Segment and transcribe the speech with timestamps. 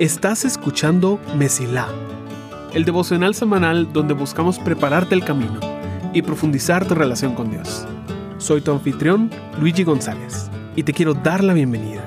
[0.00, 1.86] Estás escuchando Mesilá,
[2.72, 5.60] el devocional semanal donde buscamos prepararte el camino
[6.14, 7.86] y profundizar tu relación con Dios.
[8.38, 9.30] Soy tu anfitrión,
[9.60, 12.02] Luigi González, y te quiero dar la bienvenida.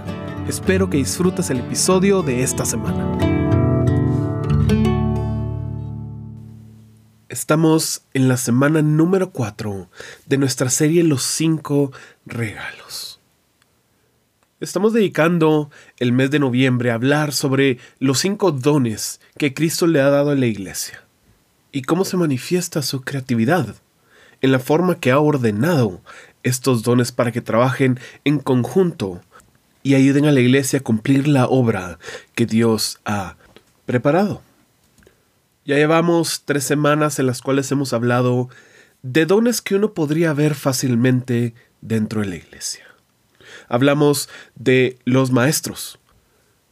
[0.48, 3.16] Espero que disfrutes el episodio de esta semana.
[7.30, 9.88] Estamos en la semana número 4
[10.26, 11.92] de nuestra serie Los 5
[12.26, 13.13] regalos.
[14.64, 15.70] Estamos dedicando
[16.00, 20.30] el mes de noviembre a hablar sobre los cinco dones que Cristo le ha dado
[20.30, 21.04] a la iglesia
[21.74, 23.76] y cómo se manifiesta su creatividad
[24.40, 26.00] en la forma que ha ordenado
[26.44, 29.20] estos dones para que trabajen en conjunto
[29.84, 32.00] y ayuden a la iglesia a cumplir la obra
[32.34, 33.36] que Dios ha
[33.86, 34.44] preparado.
[35.66, 38.48] Ya llevamos tres semanas en las cuales hemos hablado
[39.02, 42.93] de dones que uno podría ver fácilmente dentro de la iglesia
[43.70, 46.00] hablamos de los maestros,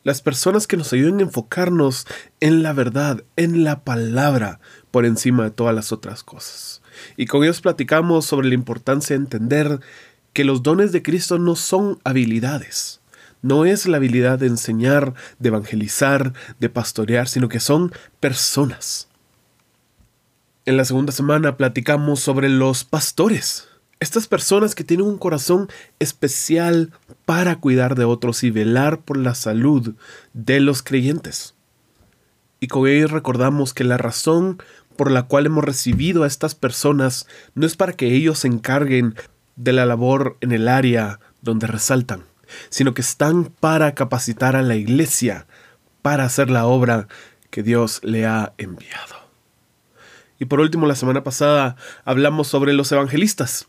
[0.03, 2.07] las personas que nos ayudan a enfocarnos
[2.39, 6.81] en la verdad, en la palabra, por encima de todas las otras cosas.
[7.17, 9.79] Y con ellos platicamos sobre la importancia de entender
[10.33, 13.01] que los dones de Cristo no son habilidades,
[13.41, 19.07] no es la habilidad de enseñar, de evangelizar, de pastorear, sino que son personas.
[20.65, 23.67] En la segunda semana platicamos sobre los pastores,
[24.01, 26.91] estas personas que tienen un corazón especial
[27.25, 29.93] para cuidar de otros y velar por la salud
[30.33, 31.53] de los creyentes.
[32.59, 34.61] Y con ellos recordamos que la razón
[34.97, 39.15] por la cual hemos recibido a estas personas no es para que ellos se encarguen
[39.55, 42.25] de la labor en el área donde resaltan,
[42.69, 45.45] sino que están para capacitar a la iglesia
[46.01, 47.07] para hacer la obra
[47.51, 49.15] que Dios le ha enviado.
[50.39, 53.67] Y por último, la semana pasada hablamos sobre los evangelistas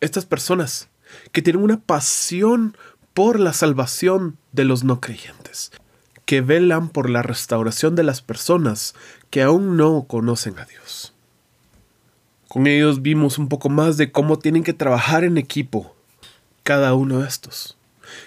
[0.00, 0.88] estas personas
[1.32, 2.76] que tienen una pasión
[3.14, 5.72] por la salvación de los no creyentes,
[6.24, 8.94] que velan por la restauración de las personas
[9.30, 11.14] que aún no conocen a Dios.
[12.48, 15.94] Con ellos vimos un poco más de cómo tienen que trabajar en equipo
[16.62, 17.76] cada uno de estos.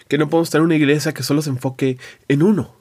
[0.08, 1.98] Que no podemos tener una iglesia que solo se enfoque
[2.28, 2.76] en uno,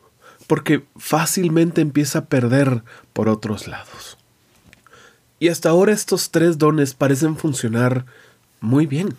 [0.47, 2.83] porque fácilmente empieza a perder
[3.13, 4.19] por otros lados.
[5.39, 8.05] Y hasta ahora estos tres dones parecen funcionar
[8.61, 9.15] muy bien.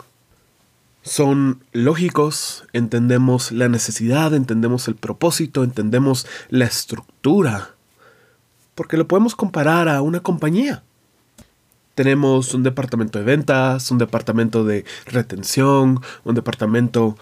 [1.04, 7.72] Son lógicos, entendemos la necesidad, entendemos el propósito, entendemos la estructura,
[8.76, 10.84] porque lo podemos comparar a una compañía.
[11.96, 17.18] Tenemos un departamento de ventas, un departamento de retención, un departamento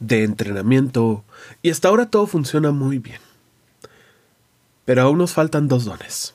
[0.00, 1.24] de entrenamiento,
[1.62, 3.20] y hasta ahora todo funciona muy bien.
[4.84, 6.34] Pero aún nos faltan dos dones.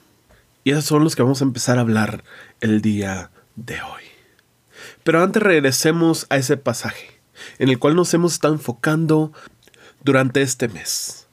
[0.63, 2.23] Y esos son los que vamos a empezar a hablar
[2.61, 4.08] el día de hoy.
[5.03, 7.19] Pero antes regresemos a ese pasaje,
[7.57, 9.31] en el cual nos hemos estado enfocando
[10.03, 11.27] durante este mes,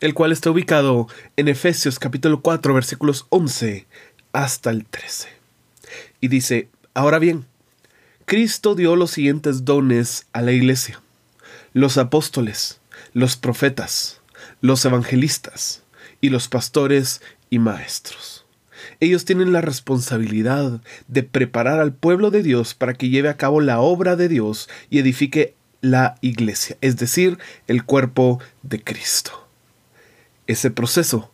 [0.00, 3.86] el cual está ubicado en Efesios capítulo 4 versículos 11
[4.32, 5.28] hasta el 13.
[6.20, 7.46] Y dice, ahora bien,
[8.24, 11.00] Cristo dio los siguientes dones a la iglesia,
[11.72, 12.80] los apóstoles,
[13.12, 14.20] los profetas,
[14.60, 15.82] los evangelistas
[16.20, 18.33] y los pastores y maestros
[19.00, 23.60] ellos tienen la responsabilidad de preparar al pueblo de Dios para que lleve a cabo
[23.60, 29.46] la obra de Dios y edifique la iglesia, es decir, el cuerpo de Cristo.
[30.46, 31.30] Ese proceso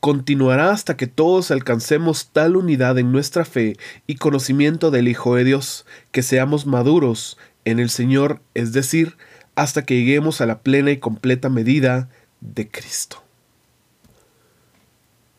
[0.00, 3.76] continuará hasta que todos alcancemos tal unidad en nuestra fe
[4.06, 9.16] y conocimiento del Hijo de Dios, que seamos maduros en el Señor, es decir,
[9.56, 12.08] hasta que lleguemos a la plena y completa medida
[12.40, 13.22] de Cristo.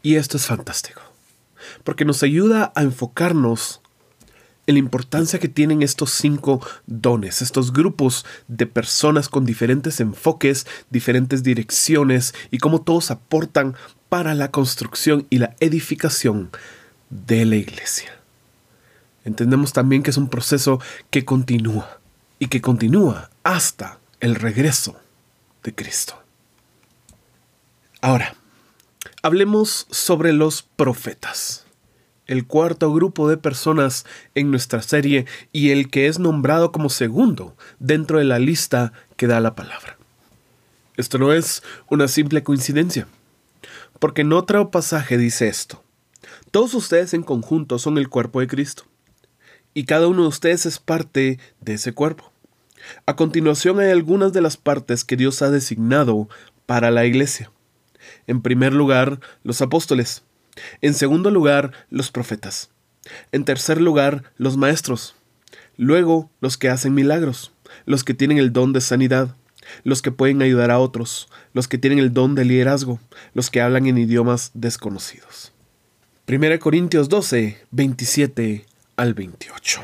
[0.02, 1.09] Y esto es fantástico
[1.84, 3.82] porque nos ayuda a enfocarnos
[4.70, 10.68] en la importancia que tienen estos cinco dones, estos grupos de personas con diferentes enfoques,
[10.92, 13.76] diferentes direcciones y cómo todos aportan
[14.10, 16.52] para la construcción y la edificación
[17.10, 18.12] de la iglesia.
[19.26, 22.00] Entendemos también que es un proceso que continúa
[22.38, 25.00] y que continúa hasta el regreso
[25.64, 26.22] de Cristo.
[28.02, 28.36] Ahora,
[29.22, 31.66] hablemos sobre los profetas
[32.30, 34.06] el cuarto grupo de personas
[34.36, 39.26] en nuestra serie y el que es nombrado como segundo dentro de la lista que
[39.26, 39.98] da la palabra.
[40.96, 43.08] Esto no es una simple coincidencia,
[43.98, 45.84] porque en otro pasaje dice esto.
[46.52, 48.84] Todos ustedes en conjunto son el cuerpo de Cristo,
[49.74, 52.32] y cada uno de ustedes es parte de ese cuerpo.
[53.08, 56.30] A continuación hay algunas de las partes que Dios ha designado
[56.68, 57.52] para la iglesia.
[58.30, 60.22] En primer lugar, los apóstoles,
[60.82, 62.70] en segundo lugar, los profetas.
[63.32, 65.16] En tercer lugar, los maestros.
[65.78, 67.52] Luego, los que hacen milagros,
[67.88, 69.36] los que tienen el don de sanidad.
[69.84, 73.00] los que pueden ayudar a otros, los que tienen el don de liderazgo,
[73.34, 75.52] los que hablan en idiomas desconocidos.
[76.28, 78.66] 1 Corintios 12, 27
[78.96, 79.82] al 28.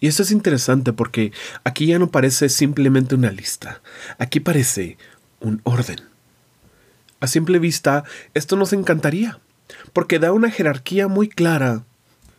[0.00, 1.32] Y eso es interesante porque
[1.64, 3.82] aquí ya no parece simplemente una lista,
[4.18, 4.96] aquí parece
[5.40, 5.98] un orden.
[7.20, 8.04] A simple vista,
[8.34, 9.40] esto nos encantaría,
[9.92, 11.84] porque da una jerarquía muy clara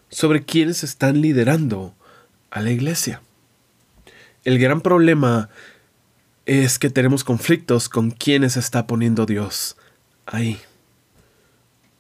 [0.10, 1.94] sobre quienes están liderando
[2.52, 3.22] a la iglesia.
[4.44, 5.50] El gran problema
[6.46, 9.78] es que tenemos conflictos con quienes está poniendo Dios
[10.26, 10.60] ahí.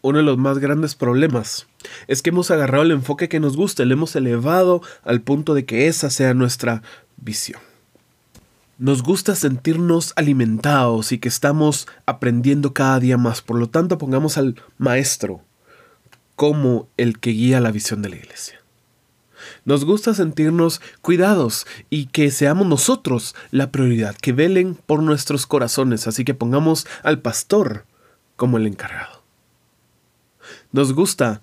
[0.01, 1.67] Uno de los más grandes problemas
[2.07, 5.65] es que hemos agarrado el enfoque que nos gusta, le hemos elevado al punto de
[5.65, 6.81] que esa sea nuestra
[7.17, 7.68] visión.
[8.79, 13.41] Nos gusta sentirnos alimentados y que estamos aprendiendo cada día más.
[13.41, 15.41] Por lo tanto, pongamos al maestro
[16.37, 18.61] como el que guía la visión de la iglesia.
[19.65, 26.07] Nos gusta sentirnos cuidados y que seamos nosotros la prioridad, que velen por nuestros corazones,
[26.07, 27.85] así que pongamos al pastor
[28.37, 29.23] como el encargado.
[30.71, 31.41] Nos gusta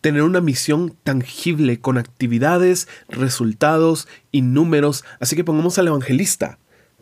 [0.00, 6.58] tener una misión tangible con actividades, resultados y números, así que pongamos al evangelista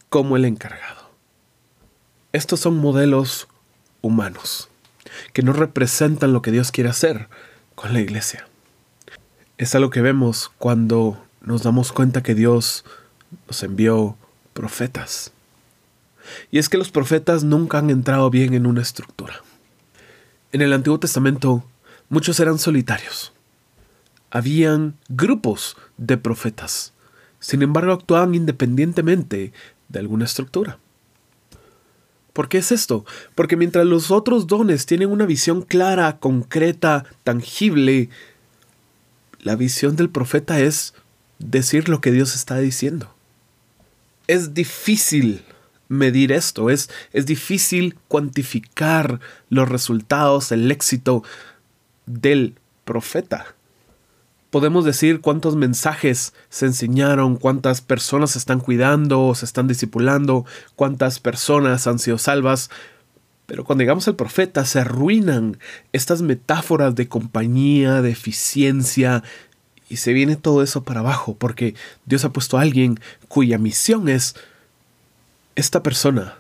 [0.09, 1.11] como el encargado.
[2.33, 3.49] Estos son modelos
[4.03, 4.69] humanos
[5.33, 7.29] que no representan lo que Dios quiere hacer
[7.75, 8.49] con la iglesia.
[9.59, 12.85] Es algo que vemos cuando nos damos cuenta que Dios
[13.47, 14.17] nos envió
[14.53, 15.33] profetas.
[16.51, 19.43] Y es que los profetas nunca han entrado bien en una estructura.
[20.53, 21.65] En el Antiguo Testamento
[22.09, 23.33] muchos eran solitarios.
[24.31, 26.93] Habían grupos de profetas.
[27.41, 29.53] Sin embargo, actuaban independientemente
[29.89, 30.79] de alguna estructura.
[32.33, 33.07] ¿Por qué es esto?
[33.35, 38.11] Porque mientras los otros dones tienen una visión clara, concreta, tangible,
[39.41, 40.93] la visión del profeta es
[41.39, 43.15] decir lo que Dios está diciendo.
[44.27, 45.45] Es difícil
[45.89, 51.23] medir esto, es, es difícil cuantificar los resultados, el éxito
[52.07, 52.55] del
[52.85, 53.47] profeta.
[54.51, 61.19] Podemos decir cuántos mensajes se enseñaron, cuántas personas se están cuidando, se están discipulando, cuántas
[61.19, 62.71] personas han sido salvas,
[63.47, 65.59] pero cuando llegamos al profeta se arruinan
[65.93, 69.23] estas metáforas de compañía, de eficiencia,
[69.89, 71.75] y se viene todo eso para abajo, porque
[72.07, 72.99] Dios ha puesto a alguien
[73.29, 74.35] cuya misión es,
[75.55, 76.39] esta persona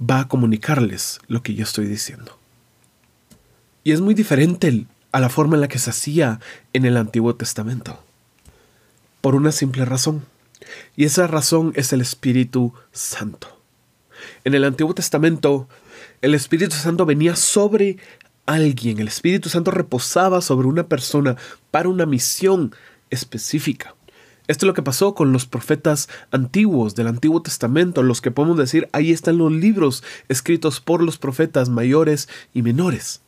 [0.00, 2.38] va a comunicarles lo que yo estoy diciendo.
[3.84, 6.38] Y es muy diferente a la forma en la que se hacía
[6.72, 8.02] en el Antiguo Testamento.
[9.20, 10.24] Por una simple razón.
[10.96, 13.60] Y esa razón es el Espíritu Santo.
[14.44, 15.68] En el Antiguo Testamento,
[16.20, 17.96] el Espíritu Santo venía sobre
[18.46, 19.00] alguien.
[19.00, 21.36] El Espíritu Santo reposaba sobre una persona
[21.72, 22.74] para una misión
[23.10, 23.96] específica.
[24.46, 28.58] Esto es lo que pasó con los profetas antiguos del Antiguo Testamento, los que podemos
[28.58, 33.22] decir ahí están los libros escritos por los profetas mayores y menores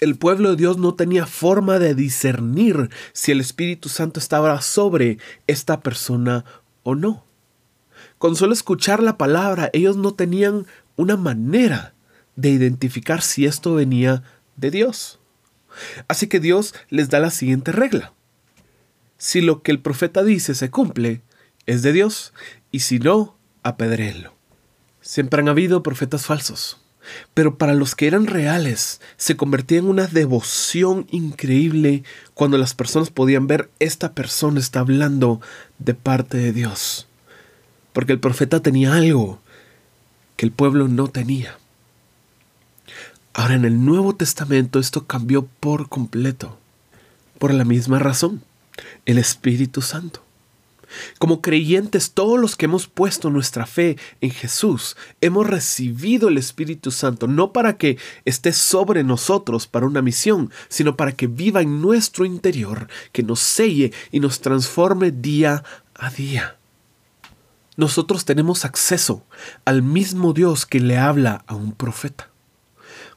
[0.00, 5.18] el pueblo de Dios no tenía forma de discernir si el Espíritu Santo estaba sobre
[5.46, 6.44] esta persona
[6.82, 7.24] o no.
[8.18, 10.66] Con solo escuchar la palabra, ellos no tenían
[10.96, 11.94] una manera
[12.34, 14.22] de identificar si esto venía
[14.56, 15.18] de Dios.
[16.08, 18.12] Así que Dios les da la siguiente regla.
[19.18, 21.22] Si lo que el profeta dice se cumple,
[21.66, 22.32] es de Dios,
[22.70, 24.34] y si no, apedréenlo.
[25.00, 26.85] Siempre han habido profetas falsos
[27.34, 32.02] pero para los que eran reales, se convertía en una devoción increíble
[32.34, 35.40] cuando las personas podían ver esta persona está hablando
[35.78, 37.06] de parte de Dios.
[37.92, 39.40] Porque el profeta tenía algo
[40.36, 41.58] que el pueblo no tenía.
[43.32, 46.58] Ahora en el Nuevo Testamento esto cambió por completo.
[47.38, 48.42] Por la misma razón,
[49.04, 50.25] el Espíritu Santo.
[51.18, 56.90] Como creyentes, todos los que hemos puesto nuestra fe en Jesús, hemos recibido el Espíritu
[56.90, 61.80] Santo, no para que esté sobre nosotros para una misión, sino para que viva en
[61.80, 65.64] nuestro interior, que nos selle y nos transforme día
[65.94, 66.56] a día.
[67.76, 69.24] Nosotros tenemos acceso
[69.64, 72.30] al mismo Dios que le habla a un profeta.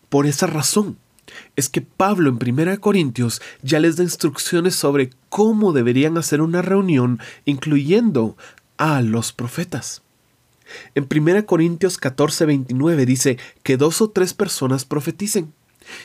[0.10, 0.98] Por esa razón,
[1.56, 6.62] es que Pablo en 1 Corintios ya les da instrucciones sobre cómo deberían hacer una
[6.62, 8.38] reunión incluyendo
[8.78, 10.02] a los profetas.
[10.96, 15.54] En 1 Corintios 14, 29 dice que dos o tres personas profeticen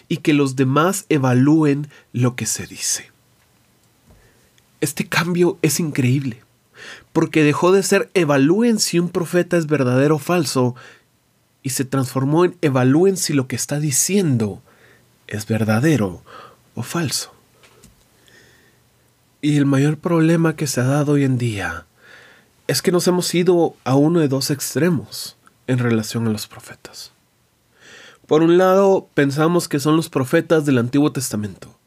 [0.08, 3.10] y que los demás evalúen lo que se dice.
[4.80, 6.42] Este cambio es increíble,
[7.12, 10.74] porque dejó de ser evalúen si un profeta es verdadero o falso
[11.62, 14.62] y se transformó en evalúen si lo que está diciendo
[15.28, 16.22] es verdadero
[16.74, 17.32] o falso.
[19.40, 21.86] Y el mayor problema que se ha dado hoy en día
[22.66, 27.12] es que nos hemos ido a uno de dos extremos en relación a los profetas.
[28.26, 31.78] Por un lado, pensamos que son los profetas del Antiguo Testamento,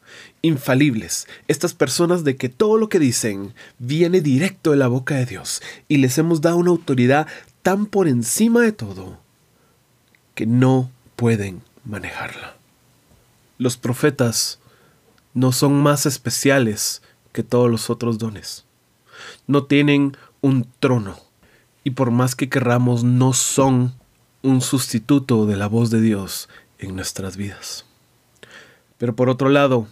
[0.44, 5.26] infalibles, estas personas de que todo lo que dicen viene directo de la boca de
[5.26, 7.28] Dios y les hemos dado una autoridad
[7.64, 9.20] tan por encima de todo
[10.36, 12.57] que no pueden manejarla.
[13.58, 14.60] Los profetas
[15.34, 18.66] no son más especiales que todos los otros dones.
[19.48, 21.18] No tienen un trono
[21.84, 23.96] y por más que querramos no son
[24.42, 26.50] un sustituto de la voz de Dios
[26.80, 27.86] en nuestras vidas.
[28.98, 29.88] Pero por otro lado,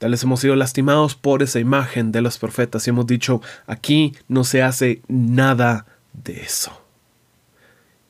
[0.00, 4.16] Tal vez hemos sido lastimados por esa imagen de los profetas y hemos dicho, aquí
[4.28, 6.72] no se hace nada de eso.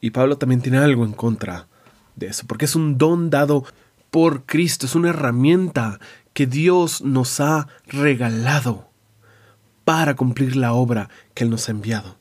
[0.01, 1.67] Y Pablo también tiene algo en contra
[2.15, 3.65] de eso, porque es un don dado
[4.11, 6.01] por Cristo, es una herramienta
[6.33, 8.89] que Dios nos ha regalado
[9.85, 12.21] para cumplir la obra que Él nos ha enviado.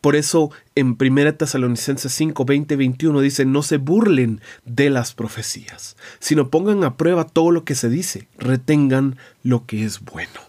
[0.00, 5.96] Por eso en 1 Tesalonicenses 5, 20, 21 dice, no se burlen de las profecías,
[6.18, 10.40] sino pongan a prueba todo lo que se dice, retengan lo que es bueno.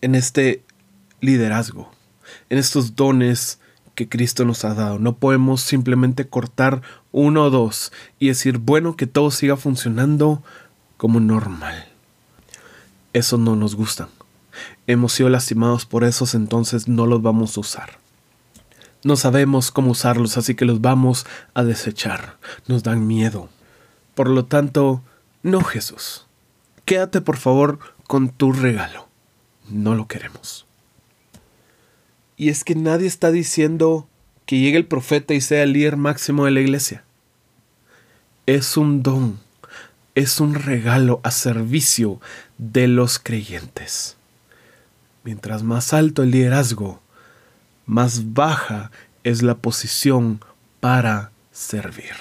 [0.00, 0.62] En este
[1.20, 1.90] liderazgo,
[2.50, 3.60] en estos dones
[3.94, 6.82] que Cristo nos ha dado, no podemos simplemente cortar
[7.14, 10.42] uno o dos y decir, bueno, que todo siga funcionando
[10.98, 11.86] como normal.
[13.12, 14.08] Eso no nos gusta
[14.86, 17.98] hemos sido lastimados por esos, entonces no los vamos a usar.
[19.02, 22.38] No sabemos cómo usarlos, así que los vamos a desechar.
[22.66, 23.48] Nos dan miedo.
[24.14, 25.02] Por lo tanto,
[25.42, 26.26] no Jesús.
[26.84, 29.08] Quédate por favor con tu regalo.
[29.68, 30.66] No lo queremos.
[32.36, 34.08] Y es que nadie está diciendo
[34.46, 37.04] que llegue el profeta y sea el líder máximo de la iglesia.
[38.46, 39.40] Es un don,
[40.14, 42.20] es un regalo a servicio
[42.58, 44.16] de los creyentes.
[45.24, 47.00] Mientras más alto el liderazgo,
[47.86, 48.90] más baja
[49.24, 50.40] es la posición
[50.80, 52.12] para servir.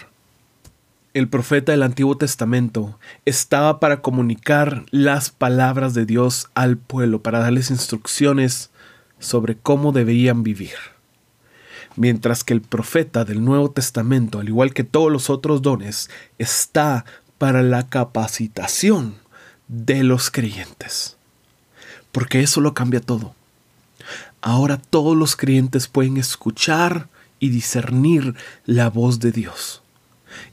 [1.14, 7.40] El profeta del Antiguo Testamento estaba para comunicar las palabras de Dios al pueblo, para
[7.40, 8.72] darles instrucciones
[9.20, 10.93] sobre cómo debían vivir.
[11.96, 17.06] Mientras que el profeta del Nuevo Testamento, al igual que todos los otros dones, está
[17.38, 19.16] para la capacitación
[19.68, 21.18] de los creyentes
[22.14, 23.36] porque eso lo cambia todo.
[24.40, 27.10] Ahora todos los creyentes pueden escuchar
[27.40, 28.36] y discernir
[28.66, 29.82] la voz de Dios.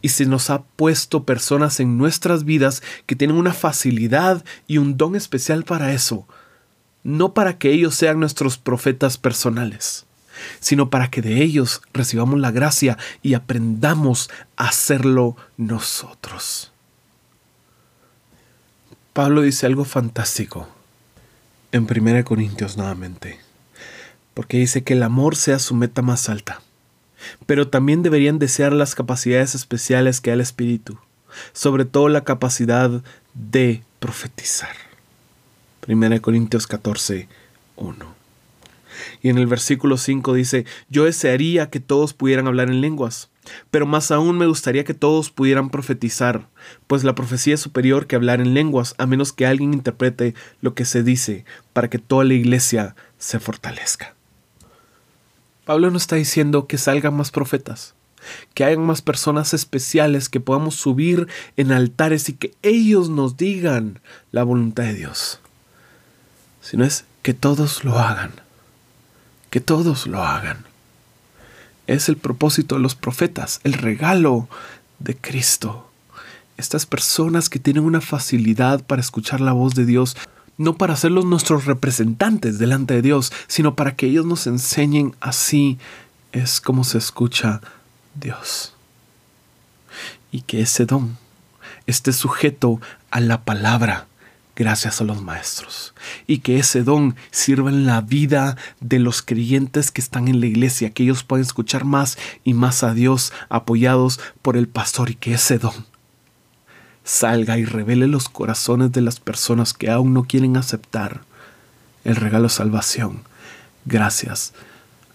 [0.03, 4.97] Y se nos ha puesto personas en nuestras vidas que tienen una facilidad y un
[4.97, 6.27] don especial para eso,
[7.03, 10.07] no para que ellos sean nuestros profetas personales,
[10.61, 16.73] sino para que de ellos recibamos la gracia y aprendamos a hacerlo nosotros.
[19.13, 20.69] Pablo dice algo fantástico
[21.73, 23.41] en 1 Corintios nuevamente,
[24.35, 26.63] porque dice que el amor sea su meta más alta,
[27.47, 30.99] pero también deberían desear las capacidades especiales que da el Espíritu,
[31.53, 33.03] sobre todo la capacidad
[33.35, 34.75] de profetizar.
[35.87, 37.29] 1 Corintios 14,
[37.77, 38.20] 1.
[39.23, 43.31] Y en el versículo 5 dice, yo desearía que todos pudieran hablar en lenguas,
[43.71, 46.49] pero más aún me gustaría que todos pudieran profetizar,
[46.87, 50.75] pues la profecía es superior que hablar en lenguas, a menos que alguien interprete lo
[50.75, 54.15] que se dice, para que toda la iglesia se fortalezca.
[55.65, 57.95] Pablo no está diciendo que salgan más profetas,
[58.55, 64.01] que hayan más personas especiales que podamos subir en altares y que ellos nos digan
[64.33, 65.41] la voluntad de Dios,
[66.61, 68.33] sino es que todos lo hagan,
[69.51, 70.65] que todos lo hagan
[71.87, 74.49] es el propósito de los profetas, el regalo
[75.01, 75.91] de Cristo.
[76.57, 80.17] Estas personas que tienen una facilidad para escuchar la voz de Dios,
[80.57, 85.79] no para serlos nuestros representantes delante de Dios, sino para que ellos nos enseñen así
[86.31, 87.61] es como se escucha
[88.15, 88.75] Dios.
[90.31, 91.19] Y que ese don
[91.87, 92.81] esté sujeto
[93.11, 94.07] a la palabra
[94.61, 95.95] gracias a los maestros.
[96.27, 100.47] Y que ese don sirva en la vida de los creyentes que están en la
[100.47, 105.15] iglesia, que ellos puedan escuchar más y más a Dios apoyados por el pastor y
[105.15, 105.87] que ese don
[107.05, 111.23] salga y revele los corazones de las personas que aún no quieren aceptar
[112.05, 113.23] el regalo de salvación
[113.87, 114.53] gracias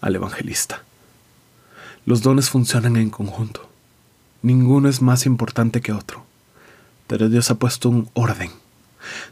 [0.00, 0.82] al evangelista.
[2.04, 3.70] Los dones funcionan en conjunto.
[4.42, 6.26] Ninguno es más importante que otro,
[7.06, 8.50] pero Dios ha puesto un orden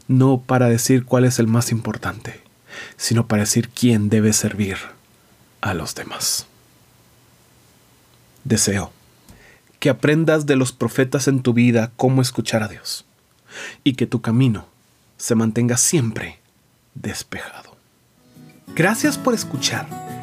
[0.07, 2.41] no para decir cuál es el más importante,
[2.97, 4.77] sino para decir quién debe servir
[5.61, 6.45] a los demás.
[8.43, 8.91] Deseo
[9.79, 13.05] que aprendas de los profetas en tu vida cómo escuchar a Dios
[13.83, 14.67] y que tu camino
[15.17, 16.39] se mantenga siempre
[16.93, 17.75] despejado.
[18.75, 20.04] Gracias por escuchar.